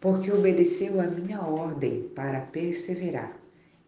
[0.00, 3.36] porque obedeceu a minha ordem para perseverar.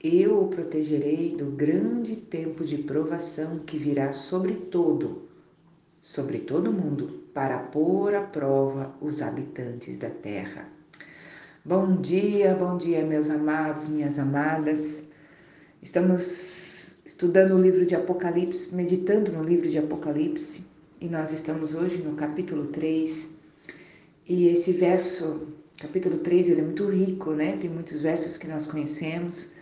[0.03, 5.23] Eu o protegerei do grande tempo de provação que virá sobre todo,
[6.03, 10.69] sobre todo mundo, para pôr à prova os habitantes da terra.
[11.64, 15.05] Bom dia, bom dia, meus amados, minhas amadas.
[15.81, 20.65] Estamos estudando o livro de Apocalipse, meditando no livro de Apocalipse,
[21.01, 23.31] e nós estamos hoje no capítulo 3.
[24.29, 25.47] E esse verso,
[25.79, 27.57] capítulo 3, ele é muito rico, né?
[27.57, 29.53] Tem muitos versos que nós conhecemos,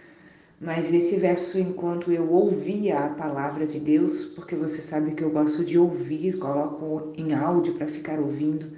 [0.60, 5.30] mas esse verso, enquanto eu ouvia a palavra de Deus, porque você sabe que eu
[5.30, 8.70] gosto de ouvir, coloco em áudio para ficar ouvindo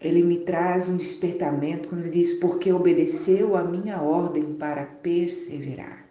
[0.00, 6.04] ele me traz um despertamento quando ele diz: Porque obedeceu a minha ordem para perseverar.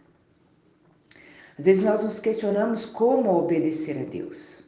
[1.58, 4.65] Às vezes nós nos questionamos como obedecer a Deus.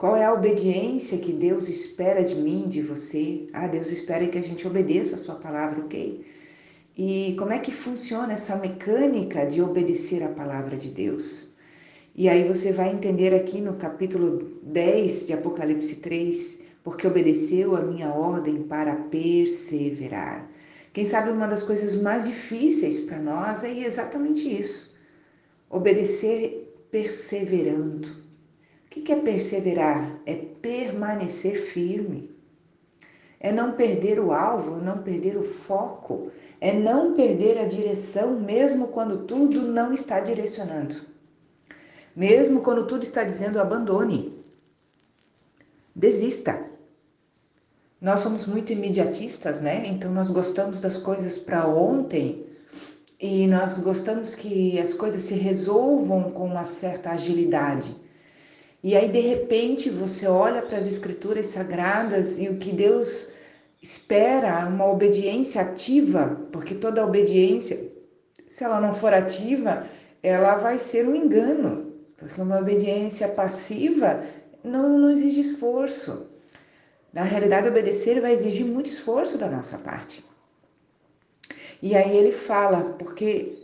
[0.00, 3.46] Qual é a obediência que Deus espera de mim, de você?
[3.52, 6.24] Ah, Deus espera que a gente obedeça a Sua palavra, ok?
[6.96, 11.50] E como é que funciona essa mecânica de obedecer a palavra de Deus?
[12.16, 17.82] E aí você vai entender aqui no capítulo 10 de Apocalipse 3 porque obedeceu a
[17.82, 20.50] minha ordem para perseverar.
[20.94, 24.96] Quem sabe uma das coisas mais difíceis para nós é exatamente isso:
[25.68, 28.19] obedecer perseverando.
[28.90, 30.20] O que é perseverar?
[30.26, 32.34] É permanecer firme.
[33.38, 38.88] É não perder o alvo, não perder o foco, é não perder a direção, mesmo
[38.88, 40.96] quando tudo não está direcionando.
[42.16, 44.34] Mesmo quando tudo está dizendo abandone.
[45.94, 46.60] Desista.
[48.00, 49.86] Nós somos muito imediatistas, né?
[49.86, 52.44] Então nós gostamos das coisas para ontem
[53.20, 58.09] e nós gostamos que as coisas se resolvam com uma certa agilidade.
[58.82, 63.30] E aí de repente você olha para as escrituras sagradas e o que Deus
[63.82, 67.92] espera, uma obediência ativa, porque toda obediência,
[68.46, 69.86] se ela não for ativa,
[70.22, 74.22] ela vai ser um engano, porque uma obediência passiva
[74.62, 76.28] não, não exige esforço.
[77.12, 80.24] Na realidade, obedecer vai exigir muito esforço da nossa parte.
[81.82, 83.58] E aí ele fala, porque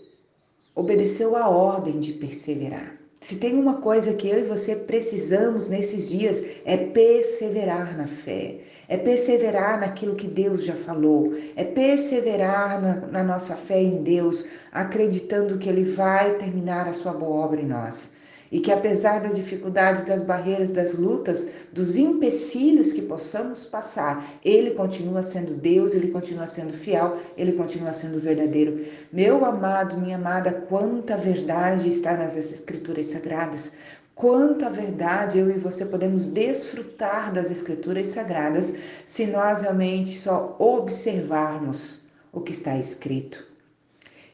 [0.74, 2.96] obedeceu a ordem de perseverar.
[3.20, 8.60] Se tem uma coisa que eu e você precisamos nesses dias é perseverar na fé,
[8.88, 14.44] é perseverar naquilo que Deus já falou, é perseverar na, na nossa fé em Deus,
[14.70, 18.15] acreditando que Ele vai terminar a sua boa obra em nós
[18.50, 24.70] e que apesar das dificuldades, das barreiras, das lutas, dos empecilhos que possamos passar, Ele
[24.72, 28.84] continua sendo Deus, Ele continua sendo fiel, Ele continua sendo verdadeiro.
[29.12, 33.72] Meu amado, minha amada, quanta verdade está nas Escrituras Sagradas.
[34.14, 42.02] Quanta verdade eu e você podemos desfrutar das Escrituras Sagradas se nós realmente só observarmos
[42.32, 43.44] o que está escrito.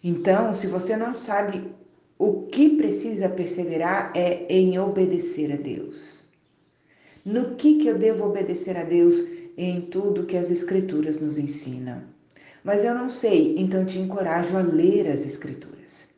[0.05, 1.73] Então, se você não sabe
[2.25, 6.28] o que precisa perseverar é em obedecer a Deus.
[7.25, 9.16] No que, que eu devo obedecer a Deus?
[9.59, 12.00] Em tudo que as Escrituras nos ensinam.
[12.62, 16.11] Mas eu não sei, então te encorajo a ler as Escrituras.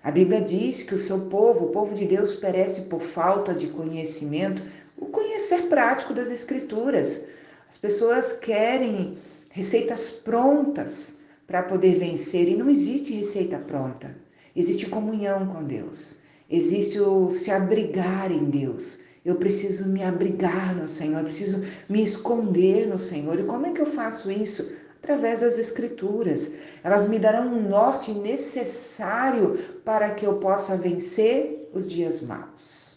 [0.00, 3.66] A Bíblia diz que o seu povo, o povo de Deus, perece por falta de
[3.66, 4.62] conhecimento,
[4.96, 7.24] o conhecer prático das Escrituras.
[7.68, 9.18] As pessoas querem
[9.50, 11.16] receitas prontas
[11.48, 14.27] para poder vencer e não existe receita pronta.
[14.58, 16.16] Existe comunhão com Deus.
[16.50, 18.98] Existe o se abrigar em Deus.
[19.24, 23.38] Eu preciso me abrigar no Senhor, eu preciso me esconder no Senhor.
[23.38, 24.68] E como é que eu faço isso?
[25.00, 26.54] Através das Escrituras.
[26.82, 32.96] Elas me darão um norte necessário para que eu possa vencer os dias maus.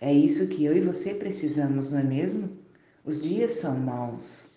[0.00, 2.50] É isso que eu e você precisamos, não é mesmo?
[3.04, 4.50] Os dias são maus.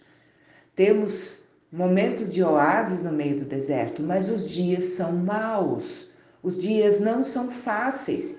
[0.76, 6.10] Temos momentos de oásis no meio do deserto, mas os dias são maus.
[6.44, 8.38] Os dias não são fáceis.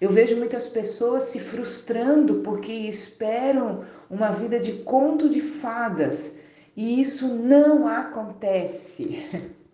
[0.00, 6.36] Eu vejo muitas pessoas se frustrando porque esperam uma vida de conto de fadas
[6.76, 9.24] e isso não acontece.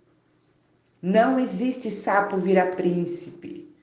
[1.03, 3.75] Não existe sapo virar príncipe.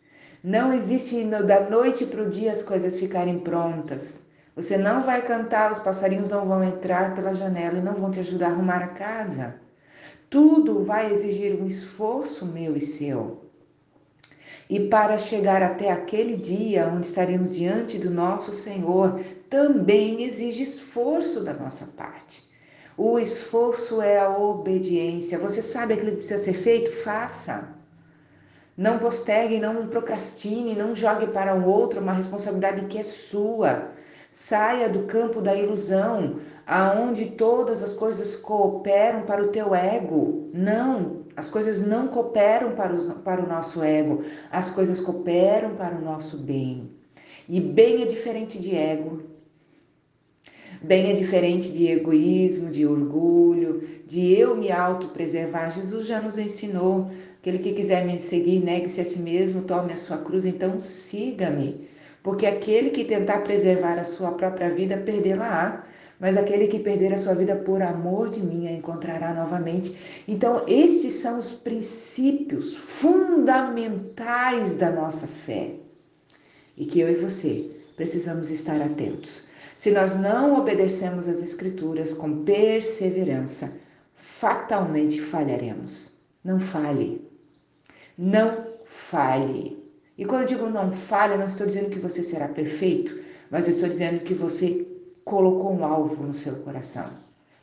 [0.44, 4.27] Não existe da noite para o dia as coisas ficarem prontas.
[4.57, 8.19] Você não vai cantar, os passarinhos não vão entrar pela janela e não vão te
[8.21, 9.54] ajudar a arrumar a casa.
[10.31, 13.44] Tudo vai exigir um esforço meu e seu.
[14.68, 21.42] E para chegar até aquele dia onde estaremos diante do nosso Senhor, também exige esforço
[21.42, 22.44] da nossa parte.
[22.98, 25.38] O esforço é a obediência.
[25.38, 26.89] Você sabe aquilo que precisa ser feito?
[26.89, 27.75] Faça.
[28.75, 33.95] Não postergue, não procrastine, não jogue para o outro uma responsabilidade que é sua.
[34.39, 36.36] Saia do campo da ilusão.
[36.63, 40.51] aonde todas as coisas cooperam para o teu ego.
[40.54, 45.95] Não, as coisas não cooperam para, os, para o nosso ego, as coisas cooperam para
[45.95, 46.92] o nosso bem.
[47.50, 49.24] E bem é diferente de ego.
[50.83, 55.72] Bem é diferente de egoísmo, de orgulho, de eu me autopreservar.
[55.72, 57.10] Jesus já nos ensinou.
[57.40, 61.87] Aquele que quiser me seguir, negue-se a si mesmo, tome a sua cruz, então siga-me.
[62.28, 65.86] Porque aquele que tentar preservar a sua própria vida, perdê-la-á.
[66.20, 69.98] Mas aquele que perder a sua vida por amor de mim a encontrará novamente.
[70.28, 75.76] Então, estes são os princípios fundamentais da nossa fé.
[76.76, 79.46] E que eu e você precisamos estar atentos.
[79.74, 83.72] Se nós não obedecemos às Escrituras com perseverança,
[84.16, 86.12] fatalmente falharemos.
[86.44, 87.26] Não falhe.
[88.18, 89.87] Não falhe.
[90.18, 93.19] E quando eu digo não falhe, não estou dizendo que você será perfeito,
[93.52, 94.88] mas eu estou dizendo que você
[95.24, 97.10] colocou um alvo no seu coração.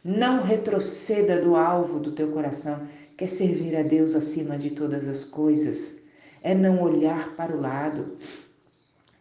[0.05, 2.87] Não retroceda do alvo do teu coração,
[3.17, 5.99] que é servir a Deus acima de todas as coisas,
[6.43, 8.17] é não olhar para o lado,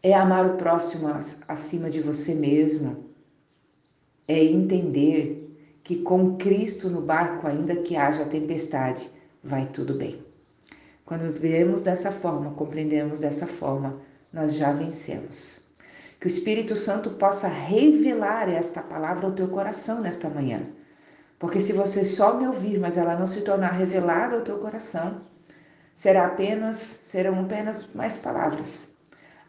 [0.02, 1.08] é amar o próximo
[1.48, 3.06] acima de você mesmo,
[4.28, 5.40] é entender
[5.84, 9.10] que com Cristo no barco, ainda que haja tempestade,
[9.44, 10.33] vai tudo bem.
[11.06, 14.00] Quando vemos dessa forma, compreendemos dessa forma,
[14.32, 15.62] nós já vencemos.
[16.20, 20.62] Que o Espírito Santo possa revelar esta palavra ao teu coração nesta manhã.
[21.38, 25.22] Porque se você só me ouvir, mas ela não se tornar revelada ao teu coração,
[25.94, 28.96] será apenas serão apenas mais palavras.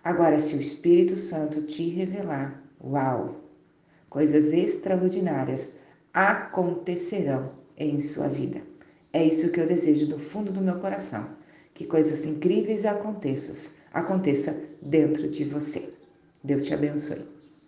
[0.02, 3.36] Agora, se o Espírito Santo te revelar, uau,
[4.10, 5.72] coisas extraordinárias
[6.12, 8.60] acontecerão em sua vida.
[9.12, 11.28] É isso que eu desejo do fundo do meu coração,
[11.74, 15.92] que coisas incríveis aconteçam, aconteça dentro de você.
[16.42, 17.33] Deus te abençoe.